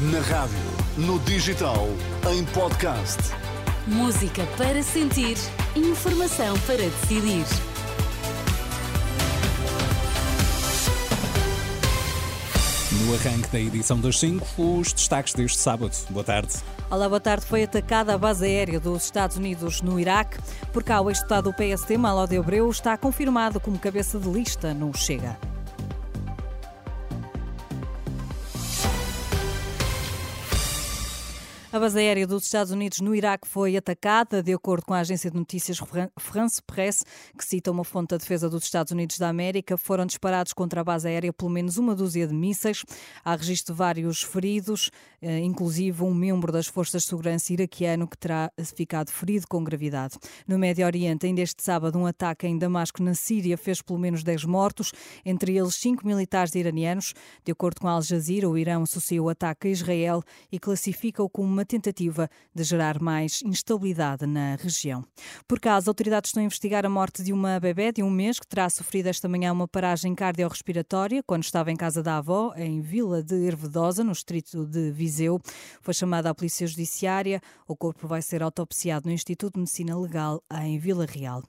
Na 0.00 0.20
rádio, 0.20 0.56
no 0.96 1.18
digital, 1.18 1.88
em 2.32 2.44
podcast. 2.44 3.18
Música 3.84 4.46
para 4.56 4.80
sentir, 4.80 5.36
informação 5.74 6.56
para 6.60 6.76
decidir. 6.76 7.44
No 12.92 13.12
arranque 13.12 13.48
da 13.48 13.58
edição 13.58 14.00
das 14.00 14.20
5, 14.20 14.46
os 14.56 14.92
destaques 14.92 15.34
deste 15.34 15.58
sábado. 15.58 15.90
Boa 16.10 16.22
tarde. 16.22 16.54
Olá, 16.88 17.08
boa 17.08 17.18
tarde. 17.18 17.44
Foi 17.44 17.64
atacada 17.64 18.14
a 18.14 18.18
base 18.18 18.46
aérea 18.46 18.78
dos 18.78 19.02
Estados 19.02 19.36
Unidos 19.36 19.82
no 19.82 19.98
Iraque. 19.98 20.38
Por 20.72 20.84
cá, 20.84 21.00
o 21.00 21.10
ex-deputado 21.10 21.50
do 21.50 21.52
PST, 21.52 21.96
Malo 21.98 22.24
de 22.28 22.38
Abreu, 22.38 22.70
está 22.70 22.96
confirmado 22.96 23.58
como 23.58 23.76
cabeça 23.76 24.16
de 24.16 24.28
lista 24.28 24.72
no 24.72 24.96
Chega. 24.96 25.36
A 31.70 31.78
base 31.78 31.98
aérea 31.98 32.26
dos 32.26 32.44
Estados 32.44 32.72
Unidos 32.72 32.98
no 33.00 33.14
Iraque 33.14 33.46
foi 33.46 33.76
atacada, 33.76 34.42
de 34.42 34.54
acordo 34.54 34.86
com 34.86 34.94
a 34.94 35.00
agência 35.00 35.30
de 35.30 35.36
notícias 35.36 35.78
France 36.18 36.62
Press, 36.66 37.04
que 37.36 37.44
cita 37.44 37.70
uma 37.70 37.84
fonte 37.84 38.08
da 38.08 38.16
defesa 38.16 38.48
dos 38.48 38.64
Estados 38.64 38.90
Unidos 38.90 39.18
da 39.18 39.28
América. 39.28 39.76
Foram 39.76 40.06
disparados 40.06 40.54
contra 40.54 40.80
a 40.80 40.84
base 40.84 41.06
aérea 41.06 41.30
pelo 41.30 41.50
menos 41.50 41.76
uma 41.76 41.94
dúzia 41.94 42.26
de 42.26 42.32
mísseis. 42.32 42.86
Há 43.22 43.36
registro 43.36 43.74
de 43.74 43.78
vários 43.78 44.22
feridos, 44.22 44.90
eh, 45.20 45.40
inclusive 45.40 46.02
um 46.04 46.14
membro 46.14 46.50
das 46.50 46.66
forças 46.66 47.02
de 47.02 47.08
segurança 47.10 47.52
iraquiano 47.52 48.08
que 48.08 48.16
terá 48.16 48.50
ficado 48.74 49.10
ferido 49.10 49.46
com 49.46 49.62
gravidade. 49.62 50.16
No 50.46 50.58
Médio 50.58 50.86
Oriente, 50.86 51.26
ainda 51.26 51.42
este 51.42 51.62
sábado, 51.62 51.98
um 51.98 52.06
ataque 52.06 52.46
em 52.46 52.56
Damasco, 52.56 53.02
na 53.02 53.12
Síria, 53.12 53.58
fez 53.58 53.82
pelo 53.82 53.98
menos 53.98 54.22
10 54.22 54.46
mortos, 54.46 54.90
entre 55.22 55.54
eles 55.58 55.74
cinco 55.74 56.06
militares 56.06 56.54
iranianos. 56.54 57.12
De 57.44 57.52
acordo 57.52 57.82
com 57.82 57.88
Al 57.88 58.00
Jazeera, 58.00 58.48
o 58.48 58.56
Irão 58.56 58.84
associa 58.84 59.22
o 59.22 59.28
ataque 59.28 59.68
a 59.68 59.70
Israel 59.70 60.22
e 60.50 60.58
classifica-o 60.58 61.28
como 61.28 61.57
uma 61.58 61.64
tentativa 61.64 62.30
de 62.54 62.62
gerar 62.62 63.00
mais 63.00 63.42
instabilidade 63.42 64.24
na 64.26 64.54
região. 64.54 65.04
Por 65.48 65.58
cá, 65.58 65.74
as 65.74 65.88
autoridades 65.88 66.28
estão 66.28 66.40
a 66.40 66.46
investigar 66.46 66.86
a 66.86 66.88
morte 66.88 67.20
de 67.20 67.32
uma 67.32 67.58
bebê 67.58 67.90
de 67.90 68.00
um 68.00 68.10
mês 68.10 68.38
que 68.38 68.46
terá 68.46 68.70
sofrido 68.70 69.08
esta 69.08 69.28
manhã 69.28 69.52
uma 69.52 69.66
paragem 69.66 70.14
cardiorrespiratória 70.14 71.20
quando 71.26 71.42
estava 71.42 71.72
em 71.72 71.76
casa 71.76 72.00
da 72.00 72.18
avó, 72.18 72.54
em 72.56 72.80
Vila 72.80 73.24
de 73.24 73.34
Hervedosa, 73.34 74.04
no 74.04 74.12
distrito 74.12 74.64
de 74.66 74.92
Viseu. 74.92 75.40
Foi 75.82 75.92
chamada 75.92 76.30
à 76.30 76.34
Polícia 76.34 76.64
Judiciária. 76.64 77.40
O 77.66 77.74
corpo 77.74 78.06
vai 78.06 78.22
ser 78.22 78.40
autopsiado 78.40 79.08
no 79.08 79.12
Instituto 79.12 79.54
de 79.54 79.60
Medicina 79.60 79.98
Legal, 79.98 80.40
em 80.62 80.78
Vila 80.78 81.06
Real. 81.06 81.42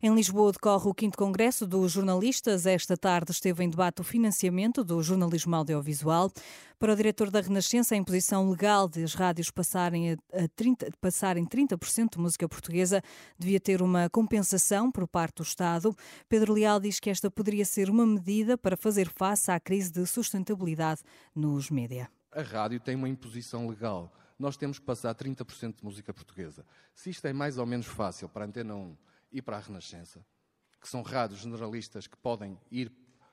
Em 0.00 0.14
Lisboa 0.14 0.52
decorre 0.52 0.88
o 0.88 0.94
5 0.96 1.16
Congresso 1.16 1.66
dos 1.66 1.90
Jornalistas. 1.90 2.66
Esta 2.66 2.96
tarde 2.96 3.32
esteve 3.32 3.64
em 3.64 3.68
debate 3.68 4.00
o 4.00 4.04
financiamento 4.04 4.84
do 4.84 5.02
jornalismo 5.02 5.56
audiovisual. 5.56 6.30
Para 6.78 6.92
o 6.92 6.96
diretor 6.96 7.30
da 7.30 7.40
Renascença, 7.40 7.94
a 7.94 7.98
imposição 7.98 8.50
legal 8.50 8.86
das 8.86 9.14
rádios 9.14 9.50
passarem, 9.56 10.12
a, 10.12 10.44
a 10.44 10.48
30, 10.54 10.90
passarem 11.00 11.46
30% 11.46 12.10
de 12.12 12.18
música 12.18 12.46
portuguesa 12.46 13.02
devia 13.38 13.58
ter 13.58 13.80
uma 13.80 14.10
compensação 14.10 14.92
por 14.92 15.08
parte 15.08 15.36
do 15.36 15.42
Estado. 15.42 15.96
Pedro 16.28 16.52
Leal 16.52 16.78
diz 16.78 17.00
que 17.00 17.08
esta 17.08 17.30
poderia 17.30 17.64
ser 17.64 17.88
uma 17.88 18.06
medida 18.06 18.58
para 18.58 18.76
fazer 18.76 19.08
face 19.08 19.50
à 19.50 19.58
crise 19.58 19.90
de 19.90 20.06
sustentabilidade 20.06 21.00
nos 21.34 21.70
média. 21.70 22.10
A 22.30 22.42
rádio 22.42 22.78
tem 22.78 22.94
uma 22.94 23.08
imposição 23.08 23.66
legal. 23.66 24.12
Nós 24.38 24.58
temos 24.58 24.78
que 24.78 24.84
passar 24.84 25.14
30% 25.14 25.78
de 25.78 25.84
música 25.84 26.12
portuguesa. 26.12 26.66
Se 26.94 27.08
isto 27.08 27.26
é 27.26 27.32
mais 27.32 27.56
ou 27.56 27.64
menos 27.64 27.86
fácil 27.86 28.28
para 28.28 28.44
a 28.44 28.48
Antena 28.48 28.74
1 28.74 28.96
e 29.32 29.40
para 29.40 29.56
a 29.56 29.60
Renascença, 29.60 30.24
que 30.78 30.86
são 30.86 31.00
rádios 31.00 31.40
generalistas 31.40 32.06
que 32.06 32.16
podem 32.18 32.60
ir 32.70 32.92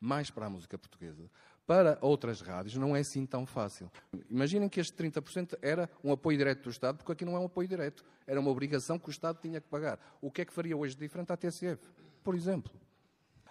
mais 0.00 0.30
para 0.30 0.46
a 0.46 0.50
música 0.50 0.78
portuguesa, 0.78 1.28
para 1.66 1.98
outras 2.00 2.40
rádios 2.40 2.76
não 2.76 2.94
é 2.94 3.00
assim 3.00 3.24
tão 3.24 3.46
fácil. 3.46 3.90
Imaginem 4.30 4.68
que 4.68 4.80
este 4.80 4.94
30% 4.94 5.58
era 5.62 5.88
um 6.02 6.12
apoio 6.12 6.36
direto 6.36 6.64
do 6.64 6.70
Estado, 6.70 6.98
porque 6.98 7.12
aqui 7.12 7.24
não 7.24 7.36
é 7.36 7.40
um 7.40 7.46
apoio 7.46 7.66
direto. 7.66 8.04
Era 8.26 8.38
uma 8.38 8.50
obrigação 8.50 8.98
que 8.98 9.08
o 9.08 9.10
Estado 9.10 9.38
tinha 9.40 9.60
que 9.60 9.68
pagar. 9.68 9.98
O 10.20 10.30
que 10.30 10.42
é 10.42 10.44
que 10.44 10.52
faria 10.52 10.76
hoje 10.76 10.94
diferente 10.94 11.32
à 11.32 11.36
TCF, 11.36 11.82
por 12.22 12.34
exemplo? 12.34 12.72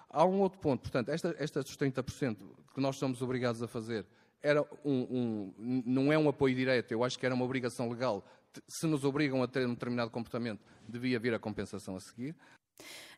Há 0.09 0.25
um 0.25 0.41
outro 0.41 0.59
ponto. 0.59 0.81
Portanto, 0.81 1.09
esta, 1.09 1.35
estes 1.39 1.75
30% 1.75 2.37
que 2.73 2.81
nós 2.81 2.95
somos 2.97 3.21
obrigados 3.21 3.61
a 3.63 3.67
fazer 3.67 4.05
era 4.43 4.61
um, 4.83 5.53
um, 5.57 5.83
não 5.85 6.11
é 6.11 6.17
um 6.17 6.27
apoio 6.27 6.53
direto, 6.53 6.91
eu 6.91 7.03
acho 7.03 7.17
que 7.17 7.25
era 7.25 7.33
uma 7.33 7.45
obrigação 7.45 7.89
legal. 7.89 8.25
Se 8.67 8.85
nos 8.85 9.05
obrigam 9.05 9.41
a 9.41 9.47
ter 9.47 9.65
um 9.65 9.73
determinado 9.73 10.11
comportamento, 10.11 10.59
devia 10.87 11.17
vir 11.17 11.33
a 11.33 11.39
compensação 11.39 11.95
a 11.95 11.99
seguir. 11.99 12.35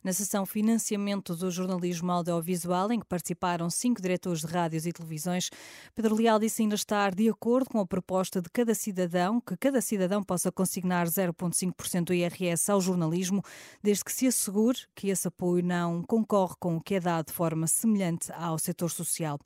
Na 0.04 0.12
sessão 0.12 0.46
Financiamento 0.46 1.34
do 1.34 1.50
Jornalismo 1.50 2.12
Audiovisual, 2.12 2.92
em 2.92 3.00
que 3.00 3.06
participaram 3.06 3.68
cinco 3.70 4.00
diretores 4.00 4.40
de 4.40 4.46
rádios 4.46 4.86
e 4.86 4.92
televisões, 4.92 5.50
Pedro 5.94 6.14
Leal 6.14 6.38
disse 6.38 6.62
ainda 6.62 6.74
estar 6.74 7.14
de 7.14 7.28
acordo 7.28 7.70
com 7.70 7.80
a 7.80 7.86
proposta 7.86 8.40
de 8.40 8.48
cada 8.50 8.74
cidadão, 8.74 9.40
que 9.40 9.56
cada 9.56 9.80
cidadão 9.80 10.22
possa 10.22 10.52
consignar 10.52 11.06
0,5% 11.06 12.04
do 12.04 12.14
IRS 12.14 12.70
ao 12.70 12.80
jornalismo, 12.80 13.42
desde 13.82 14.04
que 14.04 14.12
se 14.12 14.26
assegure 14.26 14.78
que 14.94 15.08
esse 15.08 15.26
apoio 15.28 15.64
não 15.64 16.02
concorre 16.02 16.54
com 16.58 16.76
o 16.76 16.80
que 16.80 16.94
é 16.94 17.00
dado 17.00 17.26
de 17.26 17.32
forma 17.32 17.66
semelhante 17.66 18.32
ao 18.32 18.58
setor 18.58 18.90
social. 18.90 19.38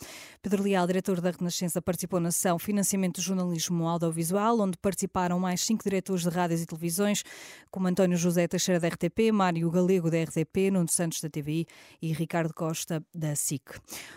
Pedro 0.42 0.62
Leal, 0.62 0.86
diretor 0.86 1.20
da 1.20 1.30
Renascença, 1.30 1.80
participou 1.80 2.20
na 2.20 2.30
sessão 2.30 2.58
Financiamento 2.58 3.16
do 3.16 3.22
Jornalismo 3.22 3.86
Audiovisual, 3.86 4.60
onde 4.60 4.76
participaram 4.78 5.38
mais 5.38 5.60
cinco 5.60 5.84
diretores 5.84 6.22
de 6.22 6.28
rádios 6.28 6.60
e 6.60 6.66
televisões, 6.66 7.22
como 7.70 7.86
António 7.86 8.16
José 8.16 8.46
Teixeira 8.46 8.80
da 8.80 8.88
RTP, 8.88 9.32
Mário 9.32 9.70
Galego 9.70 10.10
da 10.10 10.22
RTP, 10.22 10.39
RTP, 10.42 10.70
Nuno 10.70 10.88
Santos 10.90 11.20
da 11.20 11.28
TVI 11.28 11.66
e 12.00 12.12
Ricardo 12.12 12.52
Costa 12.54 13.04
da 13.14 13.34
SIC. 13.34 13.62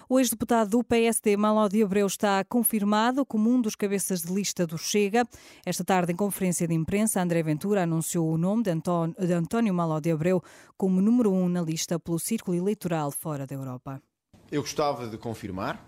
O 0.10 0.20
ex-deputado 0.20 0.70
do 0.70 0.84
PSD, 0.84 1.38
Malo 1.38 1.68
de 1.70 1.84
Abreu, 1.84 2.08
está 2.08 2.44
confirmado 2.44 3.26
como 3.26 3.50
um 3.50 3.62
dos 3.62 3.76
cabeças 3.76 4.22
de 4.22 4.34
lista 4.34 4.66
do 4.66 4.78
Chega. 4.78 5.28
Esta 5.66 5.84
tarde, 5.84 6.14
em 6.14 6.16
conferência 6.16 6.68
de 6.68 6.74
imprensa, 6.74 7.22
André 7.22 7.44
Ventura 7.44 7.84
anunciou 7.84 8.32
o 8.32 8.38
nome 8.38 8.64
de 8.64 8.72
António, 8.72 9.16
de 9.20 9.34
António 9.34 9.74
Abreu 10.14 10.44
como 10.78 11.02
número 11.02 11.32
um 11.32 11.48
na 11.50 11.62
lista 11.62 12.00
pelo 12.00 12.20
círculo 12.20 12.58
eleitoral 12.58 13.12
fora 13.12 13.46
da 13.46 13.56
Europa. 13.56 14.02
Eu 14.52 14.62
gostava 14.62 15.08
de 15.08 15.18
confirmar 15.18 15.84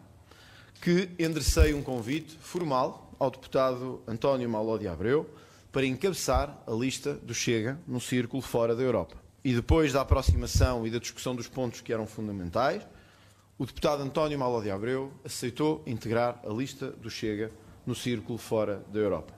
que 0.81 1.09
enderecei 1.17 1.73
um 1.73 1.81
convite 1.81 2.38
formal 2.38 3.12
ao 3.19 3.31
deputado 3.31 4.02
António 4.07 4.50
Malo 4.50 4.78
de 4.78 4.88
Abreu 4.88 5.29
para 5.72 5.85
encabeçar 5.85 6.63
a 6.66 6.72
lista 6.72 7.13
do 7.13 7.34
Chega 7.34 7.79
no 7.88 8.00
círculo 8.00 8.41
fora 8.41 8.75
da 8.75 8.84
Europa. 8.84 9.25
E 9.46 9.54
depois 9.54 9.94
da 9.94 10.02
aproximação 10.02 10.88
e 10.88 10.90
da 10.90 10.98
discussão 10.98 11.36
dos 11.36 11.48
pontos 11.48 11.80
que 11.80 11.94
eram 11.94 12.08
fundamentais, 12.08 12.82
o 13.60 13.66
deputado 13.68 14.02
António 14.02 14.40
Malo 14.40 14.60
de 14.60 14.72
Abreu 14.72 15.14
aceitou 15.24 15.84
integrar 15.86 16.42
a 16.44 16.50
lista 16.50 16.90
do 16.90 17.12
Chega 17.12 17.52
no 17.86 17.94
círculo 17.94 18.40
fora 18.40 18.84
da 18.92 19.00
Europa. 19.00 19.36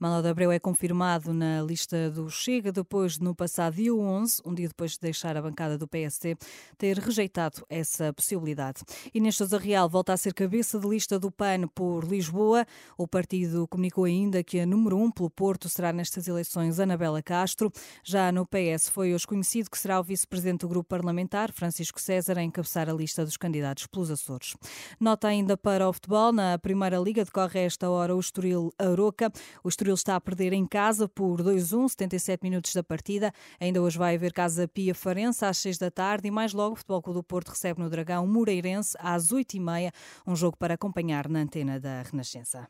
Manuel 0.00 0.22
de 0.22 0.28
Abreu 0.30 0.50
é 0.50 0.58
confirmado 0.58 1.34
na 1.34 1.60
lista 1.60 2.10
do 2.10 2.30
Chega 2.30 2.72
depois 2.72 3.18
de, 3.18 3.22
no 3.22 3.34
passado 3.34 3.74
dia 3.74 3.94
11, 3.94 4.40
um 4.46 4.54
dia 4.54 4.66
depois 4.66 4.92
de 4.92 5.00
deixar 5.00 5.36
a 5.36 5.42
bancada 5.42 5.76
do 5.76 5.86
PSD, 5.86 6.38
ter 6.78 6.96
rejeitado 6.98 7.66
essa 7.68 8.10
possibilidade. 8.10 8.80
Inês 9.12 9.36
Sousa 9.36 9.58
Real 9.58 9.90
volta 9.90 10.14
a 10.14 10.16
ser 10.16 10.32
cabeça 10.32 10.80
de 10.80 10.88
lista 10.88 11.18
do 11.18 11.30
PAN 11.30 11.68
por 11.74 12.04
Lisboa. 12.04 12.66
O 12.96 13.06
partido 13.06 13.68
comunicou 13.68 14.04
ainda 14.04 14.42
que 14.42 14.58
a 14.58 14.64
número 14.64 14.96
1 14.96 15.02
um 15.02 15.10
pelo 15.10 15.28
Porto 15.28 15.68
será 15.68 15.92
nestas 15.92 16.26
eleições 16.26 16.80
Anabela 16.80 17.22
Castro. 17.22 17.70
Já 18.02 18.32
no 18.32 18.46
PS 18.46 18.88
foi 18.88 19.12
hoje 19.12 19.26
conhecido 19.26 19.68
que 19.68 19.78
será 19.78 20.00
o 20.00 20.02
vice-presidente 20.02 20.60
do 20.60 20.68
grupo 20.68 20.88
parlamentar, 20.88 21.52
Francisco 21.52 22.00
César, 22.00 22.38
a 22.38 22.42
encabeçar 22.42 22.88
a 22.88 22.94
lista 22.94 23.22
dos 23.22 23.36
candidatos 23.36 23.86
pelos 23.86 24.10
Açores. 24.10 24.56
Nota 24.98 25.28
ainda 25.28 25.58
para 25.58 25.86
o 25.86 25.92
futebol, 25.92 26.32
na 26.32 26.58
Primeira 26.58 26.96
Liga 26.96 27.22
decorre 27.22 27.60
a 27.60 27.64
esta 27.64 27.90
hora 27.90 28.16
o 28.16 28.20
Estoril 28.20 28.72
Aroca. 28.78 29.30
O 29.62 29.68
Estoril 29.68 29.89
Estoril 29.90 29.94
está 29.94 30.16
a 30.16 30.20
perder 30.20 30.52
em 30.52 30.66
casa 30.66 31.08
por 31.08 31.42
2-1, 31.42 31.88
77 31.88 32.42
minutos 32.42 32.74
da 32.74 32.82
partida. 32.82 33.32
Ainda 33.58 33.82
hoje 33.82 33.98
vai 33.98 34.14
haver 34.14 34.32
Casa 34.32 34.68
Pia 34.68 34.94
Farense 34.94 35.44
às 35.44 35.58
6 35.58 35.78
da 35.78 35.90
tarde 35.90 36.28
e 36.28 36.30
mais 36.30 36.52
logo 36.52 36.74
o 36.74 36.76
Futebol 36.76 37.02
Clube 37.02 37.18
do 37.18 37.22
Porto 37.22 37.48
recebe 37.48 37.80
no 37.80 37.90
Dragão 37.90 38.26
Moreirense 38.26 38.96
às 39.00 39.28
8h30, 39.28 39.92
um 40.26 40.36
jogo 40.36 40.56
para 40.56 40.74
acompanhar 40.74 41.28
na 41.28 41.40
antena 41.40 41.80
da 41.80 42.02
Renascença. 42.02 42.68